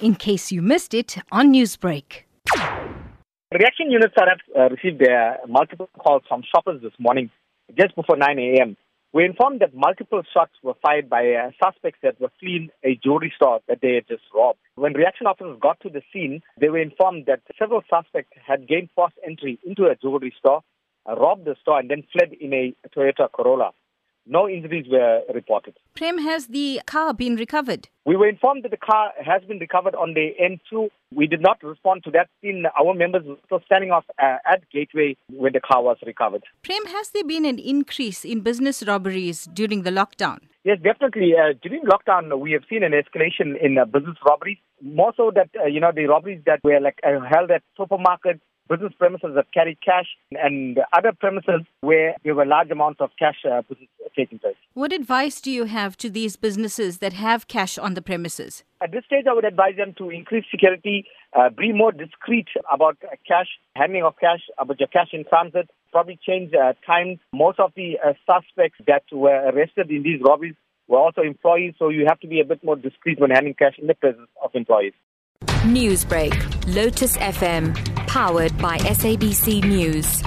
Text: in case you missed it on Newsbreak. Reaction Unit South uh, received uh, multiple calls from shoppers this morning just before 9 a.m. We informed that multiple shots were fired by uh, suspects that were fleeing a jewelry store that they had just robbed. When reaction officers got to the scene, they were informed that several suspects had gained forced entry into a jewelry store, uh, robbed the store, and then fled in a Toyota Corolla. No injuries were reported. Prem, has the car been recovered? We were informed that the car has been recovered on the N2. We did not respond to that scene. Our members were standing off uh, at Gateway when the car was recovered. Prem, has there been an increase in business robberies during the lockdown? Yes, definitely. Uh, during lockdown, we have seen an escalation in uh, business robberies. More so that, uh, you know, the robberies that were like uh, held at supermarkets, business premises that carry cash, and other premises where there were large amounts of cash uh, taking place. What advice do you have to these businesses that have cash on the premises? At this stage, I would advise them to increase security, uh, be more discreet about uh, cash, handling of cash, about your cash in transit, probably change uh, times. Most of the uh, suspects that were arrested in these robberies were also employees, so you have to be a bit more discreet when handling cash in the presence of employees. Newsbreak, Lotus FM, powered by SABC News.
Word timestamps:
in 0.00 0.14
case 0.14 0.52
you 0.52 0.62
missed 0.62 0.94
it 0.94 1.16
on 1.32 1.52
Newsbreak. 1.52 2.24
Reaction 3.52 3.90
Unit 3.90 4.12
South 4.18 4.38
uh, 4.58 4.68
received 4.68 5.02
uh, 5.02 5.34
multiple 5.48 5.88
calls 5.98 6.22
from 6.28 6.42
shoppers 6.54 6.82
this 6.82 6.92
morning 6.98 7.30
just 7.78 7.94
before 7.96 8.16
9 8.16 8.38
a.m. 8.38 8.76
We 9.12 9.24
informed 9.24 9.60
that 9.60 9.74
multiple 9.74 10.22
shots 10.34 10.52
were 10.62 10.74
fired 10.82 11.08
by 11.08 11.32
uh, 11.32 11.50
suspects 11.64 12.00
that 12.02 12.20
were 12.20 12.30
fleeing 12.38 12.68
a 12.84 12.98
jewelry 13.02 13.32
store 13.34 13.60
that 13.68 13.78
they 13.80 13.94
had 13.94 14.08
just 14.08 14.24
robbed. 14.34 14.58
When 14.74 14.92
reaction 14.92 15.26
officers 15.26 15.56
got 15.60 15.80
to 15.80 15.88
the 15.88 16.02
scene, 16.12 16.42
they 16.60 16.68
were 16.68 16.80
informed 16.80 17.26
that 17.26 17.40
several 17.58 17.82
suspects 17.88 18.32
had 18.46 18.68
gained 18.68 18.90
forced 18.94 19.16
entry 19.26 19.58
into 19.64 19.84
a 19.86 19.96
jewelry 19.96 20.34
store, 20.38 20.62
uh, 21.08 21.14
robbed 21.14 21.46
the 21.46 21.56
store, 21.62 21.78
and 21.78 21.88
then 21.88 22.02
fled 22.12 22.34
in 22.38 22.52
a 22.52 22.74
Toyota 22.94 23.32
Corolla. 23.32 23.70
No 24.26 24.48
injuries 24.48 24.86
were 24.90 25.22
reported. 25.32 25.74
Prem, 25.94 26.18
has 26.18 26.48
the 26.48 26.80
car 26.86 27.14
been 27.14 27.36
recovered? 27.36 27.88
We 28.04 28.16
were 28.16 28.28
informed 28.28 28.64
that 28.64 28.72
the 28.72 28.76
car 28.76 29.12
has 29.24 29.42
been 29.44 29.58
recovered 29.58 29.94
on 29.94 30.14
the 30.14 30.30
N2. 30.40 30.88
We 31.14 31.28
did 31.28 31.40
not 31.40 31.62
respond 31.62 32.02
to 32.04 32.10
that 32.10 32.28
scene. 32.40 32.64
Our 32.78 32.94
members 32.94 33.22
were 33.50 33.60
standing 33.66 33.92
off 33.92 34.04
uh, 34.20 34.38
at 34.44 34.68
Gateway 34.70 35.16
when 35.30 35.52
the 35.52 35.60
car 35.60 35.82
was 35.82 35.98
recovered. 36.04 36.42
Prem, 36.64 36.86
has 36.86 37.10
there 37.10 37.24
been 37.24 37.44
an 37.44 37.60
increase 37.60 38.24
in 38.24 38.40
business 38.40 38.82
robberies 38.86 39.48
during 39.52 39.82
the 39.82 39.90
lockdown? 39.90 40.38
Yes, 40.64 40.78
definitely. 40.82 41.34
Uh, 41.38 41.54
during 41.62 41.84
lockdown, 41.84 42.40
we 42.40 42.50
have 42.50 42.62
seen 42.68 42.82
an 42.82 42.90
escalation 42.90 43.54
in 43.64 43.78
uh, 43.78 43.84
business 43.84 44.16
robberies. 44.26 44.58
More 44.82 45.12
so 45.16 45.30
that, 45.32 45.48
uh, 45.62 45.66
you 45.66 45.78
know, 45.78 45.92
the 45.94 46.06
robberies 46.06 46.42
that 46.46 46.58
were 46.64 46.80
like 46.80 46.98
uh, 47.06 47.20
held 47.24 47.52
at 47.52 47.62
supermarkets, 47.78 48.40
business 48.68 48.92
premises 48.98 49.30
that 49.36 49.46
carry 49.54 49.78
cash, 49.84 50.08
and 50.32 50.80
other 50.92 51.12
premises 51.12 51.62
where 51.82 52.16
there 52.24 52.34
were 52.34 52.44
large 52.44 52.70
amounts 52.72 53.00
of 53.00 53.10
cash 53.16 53.36
uh, 53.48 53.62
taking 54.16 54.38
place. 54.38 54.56
What 54.74 54.92
advice 54.92 55.40
do 55.40 55.50
you 55.50 55.64
have 55.64 55.96
to 55.98 56.10
these 56.10 56.36
businesses 56.36 56.98
that 56.98 57.12
have 57.12 57.46
cash 57.46 57.78
on 57.78 57.94
the 57.94 58.02
premises? 58.02 58.64
At 58.82 58.92
this 58.92 59.04
stage, 59.04 59.26
I 59.28 59.34
would 59.34 59.44
advise 59.44 59.76
them 59.76 59.94
to 59.98 60.10
increase 60.10 60.44
security, 60.50 61.06
uh, 61.32 61.50
be 61.50 61.72
more 61.72 61.92
discreet 61.92 62.48
about 62.72 62.96
uh, 63.04 63.16
cash, 63.26 63.48
handling 63.74 64.02
of 64.02 64.14
cash, 64.18 64.40
about 64.58 64.80
your 64.80 64.88
cash 64.88 65.08
in 65.12 65.24
transit, 65.24 65.70
probably 65.92 66.18
change 66.26 66.52
uh, 66.54 66.72
times. 66.86 67.18
Most 67.32 67.60
of 67.60 67.72
the 67.76 67.98
uh, 68.04 68.12
suspects 68.26 68.78
that 68.86 69.04
were 69.12 69.50
arrested 69.50 69.90
in 69.90 70.02
these 70.02 70.20
robberies 70.20 70.56
were 70.88 70.98
also 70.98 71.22
employees, 71.22 71.74
so 71.78 71.88
you 71.88 72.04
have 72.06 72.20
to 72.20 72.26
be 72.26 72.40
a 72.40 72.44
bit 72.44 72.62
more 72.64 72.76
discreet 72.76 73.20
when 73.20 73.30
handling 73.30 73.54
cash 73.54 73.74
in 73.78 73.86
the 73.86 73.94
presence 73.94 74.28
of 74.42 74.50
employees. 74.54 74.92
Newsbreak, 75.64 76.34
Lotus 76.74 77.16
FM, 77.16 77.74
powered 78.06 78.56
by 78.58 78.78
SABC 78.78 79.64
News. 79.64 80.22